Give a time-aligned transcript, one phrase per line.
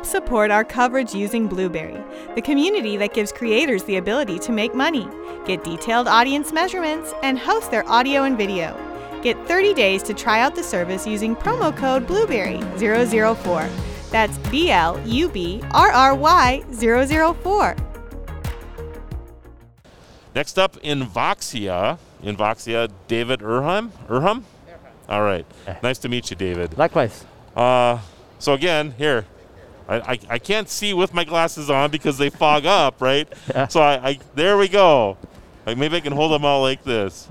[0.00, 2.02] Help support our coverage using Blubrry,
[2.34, 5.06] the community that gives creators the ability to make money,
[5.44, 8.74] get detailed audience measurements, and host their audio and video.
[9.22, 14.10] Get 30 days to try out the service using promo code Blubrry004.
[14.10, 17.76] That's B L U B R R Y 004.
[20.34, 21.98] Next up, Invoxia.
[22.22, 23.90] Invoxia, David Urham?
[24.08, 24.44] Urham?
[25.10, 25.44] All right.
[25.82, 26.78] Nice to meet you, David.
[26.78, 27.26] Likewise.
[27.54, 27.98] Uh,
[28.38, 29.26] so again, here,
[29.90, 33.28] I, I, I can't see with my glasses on because they fog up, right?
[33.48, 33.66] Yeah.
[33.66, 35.18] So I, I there we go.
[35.66, 37.28] Like maybe I can hold them all like this.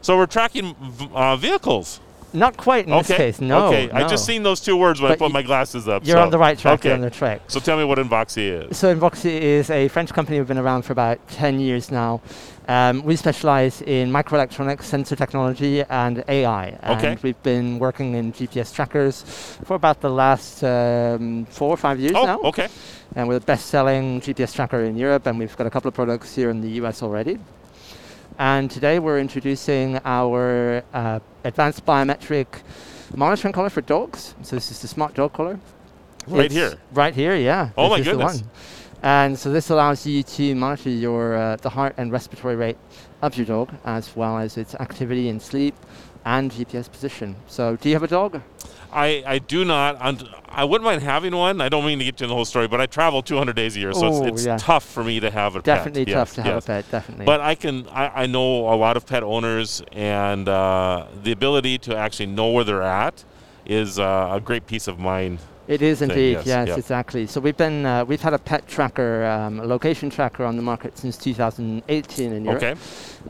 [0.00, 0.76] So we're tracking
[1.12, 2.00] uh, vehicles.
[2.36, 3.02] Not quite in okay.
[3.08, 3.40] this case.
[3.40, 3.68] No.
[3.68, 3.90] Okay.
[3.90, 6.06] I just seen those two words when I put my glasses up.
[6.06, 6.80] You're so- on the right track.
[6.80, 6.88] Okay.
[6.90, 7.40] You're on the track.
[7.48, 8.76] So tell me what Invoxia is.
[8.76, 10.38] So Invoxia is a French company.
[10.38, 12.20] We've been around for about 10 years now.
[12.68, 16.76] Um, we specialize in microelectronics, sensor technology, and AI.
[16.82, 17.16] And Okay.
[17.22, 19.22] we've been working in GPS trackers
[19.64, 22.40] for about the last um, four or five years Oh, now.
[22.40, 22.68] okay.
[23.14, 26.34] And we're the best-selling GPS tracker in Europe, and we've got a couple of products
[26.34, 27.38] here in the US already.
[28.38, 32.46] And today we're introducing our uh, advanced biometric
[33.14, 34.34] monitoring collar for dogs.
[34.42, 35.58] So this is the smart dog collar.
[36.26, 36.74] Right It's here?
[36.92, 37.70] Right here, yeah.
[37.78, 38.42] Oh This my goodness.
[39.02, 42.78] And so this allows you to monitor your uh, the heart and respiratory rate
[43.22, 45.74] of your dog, as well as its activity in sleep
[46.24, 47.36] and GPS position.
[47.46, 48.42] So, do you have a dog?
[48.92, 50.00] I, I do not.
[50.00, 51.60] und- I wouldn't mind having one.
[51.60, 53.76] I don't mean to get you in the whole story, but I travel 200 days
[53.76, 54.56] a year, so Oh, it's, it's yeah.
[54.56, 56.14] tough for me to have a Definitely pet.
[56.14, 56.64] tough Yes, to have yes.
[56.64, 56.90] a pet.
[56.90, 57.26] Definitely.
[57.26, 57.86] But I can.
[57.88, 62.50] I, I know a lot of pet owners, and uh, the ability to actually know
[62.50, 63.22] where they're at
[63.66, 65.38] is uh, a great peace of mind.
[65.68, 66.78] It is thing, indeed, yes, yes, yep.
[66.78, 67.26] exactly.
[67.26, 70.62] So we've been uh, we've had a pet tracker, um, a location tracker on the
[70.62, 72.62] market since 2018 in Europe.
[72.62, 72.80] Okay.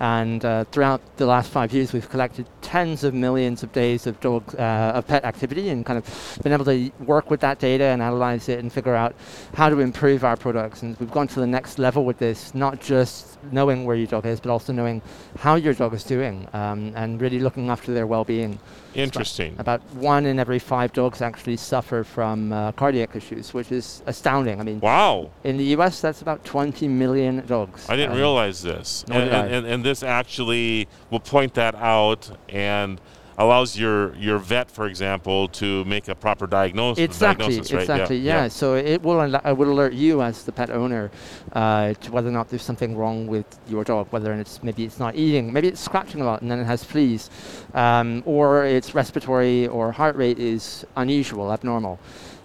[0.00, 4.20] And uh, throughout the last five years, we've collected tens of millions of days of
[4.20, 7.84] dog uh, of pet activity, and kind of been able to work with that data
[7.84, 9.14] and analyze it and figure out
[9.54, 10.82] how to improve our products.
[10.82, 14.26] And we've gone to the next level with this, not just knowing where your dog
[14.26, 15.00] is, but also knowing
[15.38, 18.58] how your dog is doing, um, and really looking after their well-being.
[18.94, 19.54] Interesting.
[19.58, 24.60] About one in every five dogs actually suffer from uh, cardiac issues, which is astounding.
[24.60, 25.30] I mean, Wow.
[25.44, 27.88] in the U.S., that's about 20 million dogs.
[27.88, 29.04] I didn't Um, realize this.
[29.10, 33.00] And, and, and, and this actually will point that out and
[33.38, 37.04] allows your, your vet, for example, to make a proper diagnosis.
[37.04, 37.80] Exactly, diagnosis, right?
[37.82, 38.16] exactly.
[38.18, 38.48] Yeah.
[38.48, 41.10] So it will al- it will alert you as the pet owner
[41.52, 44.08] uh, to whether or not there's something wrong with your dog.
[44.10, 46.82] Whether it's maybe it's not eating, maybe it's scratching a lot and then it has
[46.82, 47.30] fleas,
[47.74, 51.98] um, or its respiratory or heart rate is unusual, abnormal.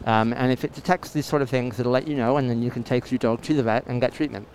[0.05, 2.63] Um, and if it detects these sort of things, it'll let you know, and then
[2.63, 4.47] you can take your dog to the vet and get treatment.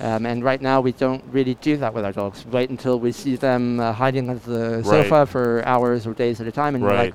[0.00, 2.44] Um, and right now, we don't really do that with our dogs.
[2.44, 4.84] We wait until we see them uh, hiding under the Right.
[4.86, 7.04] sofa for hours or days at a time, and we're Right.
[7.06, 7.14] like,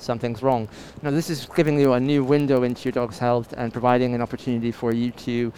[0.00, 0.68] something's wrong.
[1.02, 4.20] Now, this is giving you a new window into your dog's health and providing an
[4.22, 5.52] opportunity for you to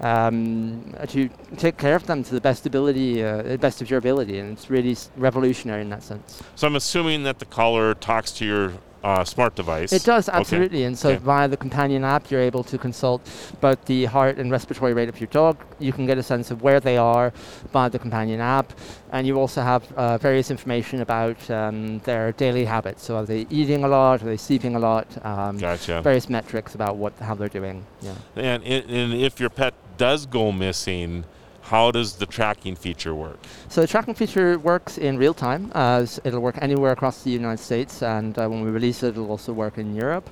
[0.00, 1.28] um, to
[1.58, 4.52] take care of them to the best ability, uh, the best of your ability, and
[4.52, 6.40] it's really s- revolutionary in that sense.
[6.54, 8.72] So I'm assuming that the collar talks to your
[9.02, 9.92] uh, smart device.
[9.92, 10.38] It does Okay.
[10.38, 11.18] absolutely, and so Okay.
[11.24, 13.20] via the companion app, you're able to consult
[13.60, 15.56] both the heart and respiratory rate of your dog.
[15.78, 17.32] You can get a sense of where they are
[17.72, 18.72] via the companion app,
[19.12, 23.02] and you also have uh, various information about um, their daily habits.
[23.04, 24.22] So are they eating a lot?
[24.22, 25.06] Are they sleeping a lot?
[25.24, 26.02] Um, Gotcha.
[26.02, 27.84] various metrics about what how they're doing.
[28.02, 28.14] Yeah.
[28.36, 31.24] And, and if your pet does go missing,
[31.70, 33.38] how does the tracking feature work?
[33.68, 37.62] So the tracking feature works in real time, as it'll work anywhere across the United
[37.62, 40.28] States, and uh, when we release it, it'll also work in Europe.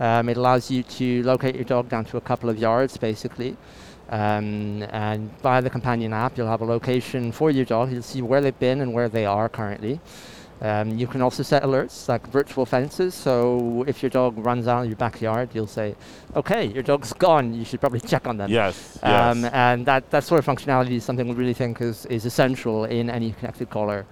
[0.00, 3.56] Um, it allows you to locate your dog down to a couple of yards, basically.
[4.08, 7.92] Um, and via the companion app, you'll have a location for your dog.
[7.92, 10.00] You'll see where they've been and where they are currently.
[10.62, 13.16] Um, you can also set alerts like virtual fences.
[13.16, 15.96] So if your dog runs out of your backyard, you'll say,
[16.36, 17.52] "Okay, your dog's gone.
[17.52, 18.96] You should probably check on them." Yes.
[19.02, 19.52] Um, yes.
[19.52, 23.10] and that, that sort of functionality is something we really think is, is essential in
[23.10, 24.06] any connected collar.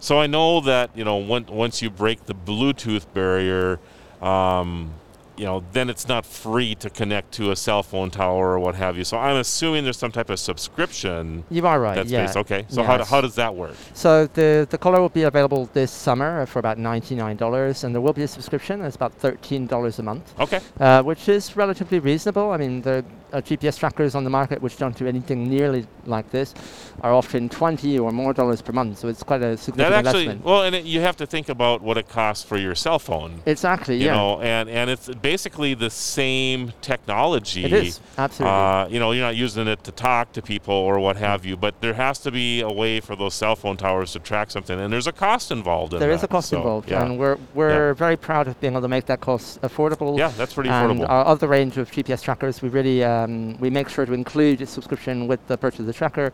[0.00, 3.78] So I know that you know when, once you break the Bluetooth barrier,
[4.22, 4.94] um,
[5.36, 8.74] you know then it's not free to connect to a cell phone tower or what
[8.74, 9.04] have you.
[9.04, 11.44] So I'm assuming there's some type of subscription.
[11.50, 11.94] You are right.
[11.94, 12.26] That's yeah.
[12.26, 12.36] based.
[12.36, 12.66] Okay.
[12.68, 13.76] So how, do- how does that work?
[13.94, 17.94] So the the collar will be available this summer for about ninety nine dollars, and
[17.94, 18.82] there will be a subscription.
[18.82, 20.60] It's about thirteen dollars a month, Okay.
[20.80, 22.50] uh, which is relatively reasonable.
[22.50, 26.30] I mean, the uh, GPS trackers on the market which don't do anything nearly like
[26.30, 26.54] this
[27.02, 28.98] are often 20 or more dollars per month.
[28.98, 30.44] So it's quite a significant that actually, investment.
[30.44, 33.40] well, and it, you have to think about what it costs for your cell phone.
[33.46, 34.14] Exactly, You yeah.
[34.16, 37.64] know, and, and it's basically the same technology.
[37.64, 38.52] it is, absolutely.
[38.56, 41.56] Uh, you know, you're not using it to talk to people or what have you,
[41.56, 44.78] but there has to be a way for those cell phone towers to track something,
[44.78, 46.14] and there's a cost involved in There that.
[46.16, 47.04] is a cost So, involved, Yeah.
[47.04, 50.18] and we're we're very proud of being able to make that cost affordable.
[50.18, 51.08] yeah, that's pretty and affordable.
[51.08, 54.66] our other range of GPS trackers, we really um, we make sure to include a
[54.66, 56.32] subscription with the purchase of the tracker,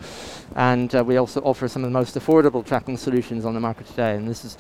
[0.57, 3.87] and uh, we also offer some of the most affordable tracking solutions on the market
[3.87, 4.15] today.
[4.17, 4.57] And this is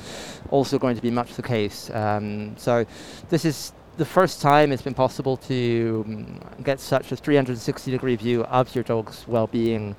[0.50, 1.90] also going to be much the case.
[1.90, 2.86] Um, so,
[3.28, 8.16] this is the first time it's been possible to um, get such a 360 degree
[8.16, 9.96] view of your dog's well-being.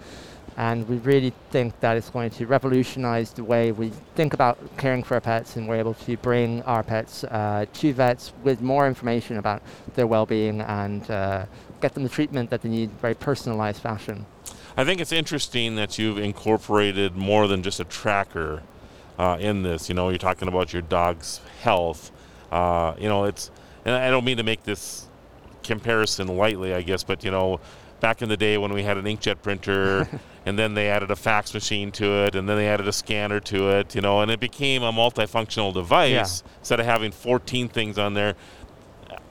[0.57, 5.03] And we really think that it's going to revolutionize the way we think about caring
[5.03, 8.87] for our pets, and we're able to bring our pets uh, to vets with more
[8.87, 9.61] information about
[9.95, 11.45] their well-being and uh,
[11.81, 14.25] get them the treatment that they need in a very personalized fashion.
[14.75, 18.61] I think it's interesting that you've incorporated more than just a tracker
[19.17, 19.89] uh, in this.
[19.89, 22.11] You know, you're talking about your dog's health.
[22.51, 23.51] Uh, you know, it's,
[23.85, 25.07] and I don't mean to make this
[25.63, 27.59] comparison lightly, I guess, but you know,
[27.99, 30.07] back in the day when we had an inkjet printer,
[30.45, 33.39] and then they added a fax machine to it, and then they added a scanner
[33.41, 37.97] to it, you know, and it became a multifunctional device instead of having 14 things
[37.97, 38.35] on there.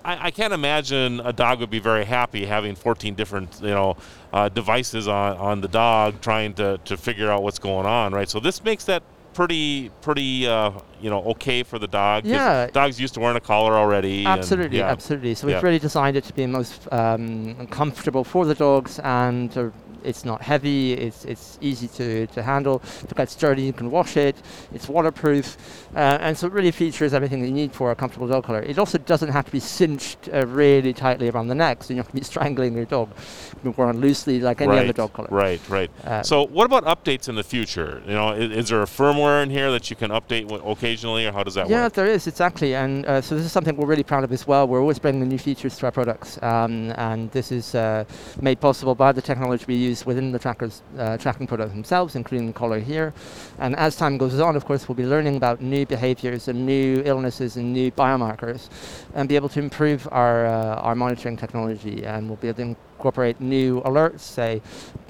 [0.05, 3.97] I, I can't imagine a dog would be very happy having 14 different, you know,
[4.33, 8.29] uh, devices on, on the dog trying to, to figure out what's going on, right?
[8.29, 9.03] So this makes that
[9.39, 12.27] pretty, pretty, uh, you know, okay for the dog.
[12.27, 12.67] Yeah.
[12.73, 14.19] Dogs used to wearing a collar already.
[14.25, 14.91] and- Absolutely, yeah.
[14.91, 15.37] absolutely.
[15.37, 15.63] So we've Yeah.
[15.63, 19.69] really designed it to be most um, comfortable for the dogs, and uh,
[20.05, 20.93] it's not heavy.
[20.93, 22.83] It's it's easy to, to handle.
[23.03, 24.37] It gets dirty, you can wash it.
[24.73, 25.57] It's waterproof,
[25.95, 28.63] uh, and so it really features everything that you need for a comfortable dog collar.
[28.63, 32.03] It also doesn't have to be cinched uh, really tightly around the neck, so you're
[32.03, 33.11] not to be strangling your dog.
[33.53, 35.29] It can worn loosely like any right, other dog collar.
[35.31, 35.91] Right, right.
[36.05, 38.03] Uh, so, what about updates in the future?
[38.07, 41.33] You know, is, is there a firmware in here that you can update occasionally, or
[41.33, 41.97] how does that Yeah, work?
[41.97, 44.47] Yeah, there is exactly, and uh, so this is something we're really proud of as
[44.47, 44.67] well.
[44.69, 48.05] We're always bringing new features to our products, um, and this is uh,
[48.41, 52.47] made possible by the technology we use within the trackers uh, tracking products themselves, including
[52.47, 53.13] the collar here.
[53.59, 57.03] And as time goes on, of course, we'll be learning about new behaviours and new
[57.05, 58.69] illnesses and new biomarkers,
[59.15, 62.63] and be able to improve our uh, our monitoring technology, and we'll be able to
[62.63, 64.61] incorporate new alerts, say,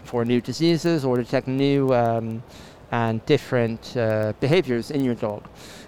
[0.05, 2.43] for new diseases or detect new um,
[2.91, 5.43] and different uh, behaviors in your dog.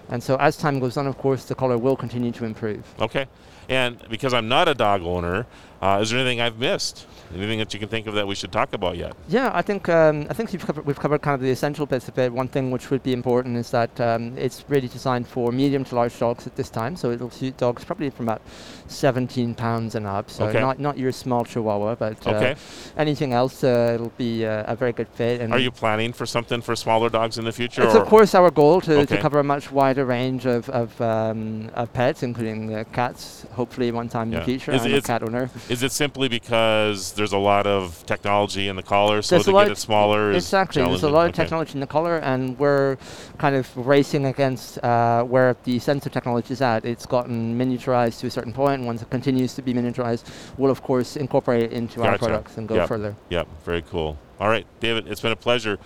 [0.09, 2.83] And so as time goes on, of course, the collar will continue to improve.
[2.99, 3.27] Okay.
[3.69, 5.45] And because I'm not a dog owner,
[5.81, 7.07] uh, is there anything I've missed?
[7.33, 9.13] Anything that you can think of that we should talk about yet?
[9.29, 12.09] Yeah, I think um, I think we've covered, we've covered kind of the essential bits
[12.09, 12.31] of it.
[12.31, 15.95] One thing which would be important is that um, it's really designed for medium to
[15.95, 18.41] large dogs at this time, so it'll suit dogs probably from about
[18.87, 20.29] 17 pounds and up.
[20.29, 20.59] So Okay.
[20.59, 22.55] not not your small Chihuahua, but uh, Okay.
[22.97, 25.39] anything else, uh, it'll be uh, a very good fit.
[25.39, 27.83] And Are you planning for something for smaller dogs in the future?
[27.83, 30.99] It's or- of course our goal to, to cover a much wider range of of,
[30.99, 33.45] um, of pets, including uh, cats.
[33.53, 34.73] Hopefully, one time in the future.
[34.73, 35.49] Is- I'm a cat owner.
[35.71, 39.53] Is it simply because there's a lot of technology in the collar, so There's to
[39.53, 40.83] get it smaller is Exactly.
[40.83, 41.43] There's a lot of Okay.
[41.43, 42.97] technology in the collar, and we're
[43.37, 46.83] kind of racing against uh, where the sensor technology is at.
[46.83, 48.79] It's gotten miniaturized to a certain point.
[48.79, 50.23] and Once it continues to be miniaturized,
[50.57, 52.87] we'll of course incorporate it into our products and go Yep.
[52.89, 53.15] further.
[53.29, 54.17] Yep, very cool.
[54.41, 55.77] All right, David, it's been a pleasure.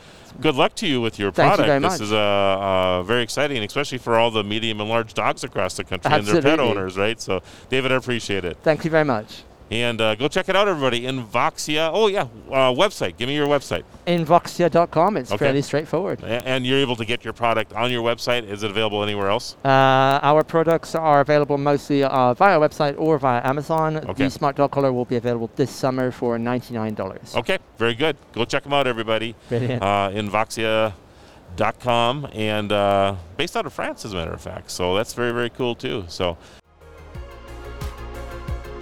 [0.42, 1.68] Good luck to you with your Thank you product.
[1.68, 5.44] very this is uh, uh, very exciting, especially for all the medium and large dogs
[5.44, 7.22] across the country and their pet owners, right?
[7.22, 8.58] So, David, I appreciate it.
[8.64, 9.44] Thank you very much.
[9.72, 11.02] And uh, go check it out, everybody.
[11.02, 11.90] Invoxia.
[11.92, 13.18] Oh, yeah, uh, website.
[13.18, 13.84] Give me your website.
[14.06, 15.18] Invoxia.com.
[15.18, 15.46] It's Okay.
[15.46, 16.24] fairly straightforward.
[16.24, 18.48] And you're able to get your product on your website.
[18.48, 19.56] Is it available anywhere else?
[19.66, 23.98] Uh, our products are available mostly uh, via our website or via Amazon.
[23.98, 24.26] Okay.
[24.26, 27.36] The Smart Dog Collar will be available this summer for $99.
[27.36, 28.18] Okay, very good.
[28.34, 29.34] Go check them out, everybody.
[29.50, 29.82] Brilliant.
[29.82, 34.70] Uh, Invoxia.com and uh, based out of France, as a matter of fact.
[34.70, 36.06] So that's very, very cool, too.
[36.08, 36.38] So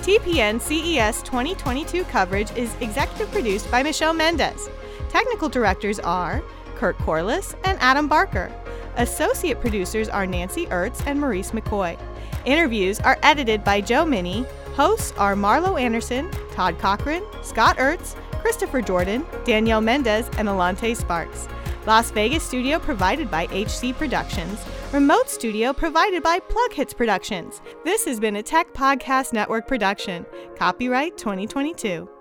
[0.04, 4.70] TPN CES 2022 coverage is executive produced by Michelle Mendez.
[5.08, 6.44] Technical directors are
[6.76, 8.52] Kurt Corliss and Adam Barker.
[8.98, 11.98] Associate producers are Nancy Ertz and Maurice McCoy.
[12.44, 14.46] Interviews are edited by Joe Minnie.
[14.76, 21.48] Hosts are Marlo Anderson, Todd Cochran, Scott Ertz, Christopher Jordan, Danielle Mendez, and Alante Sparks.
[21.86, 24.60] Las Vegas studio provided by HC Productions.
[24.94, 27.64] Remote studio provided by PlugHitz Productions.
[27.84, 30.24] This has been a Tech Podcast Network production.
[30.56, 32.13] Copyright 2022.